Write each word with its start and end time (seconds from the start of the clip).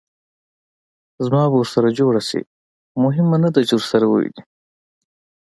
زما 1.25 1.41
به 1.51 1.55
ورسره 1.61 1.89
جوړه 1.99 2.21
شي؟ 2.29 2.41
مهمه 3.03 3.37
نه 3.43 3.49
ده 3.53 3.61
چې 3.67 3.73
ورسره 3.77 4.05
ووینې. 4.07 4.41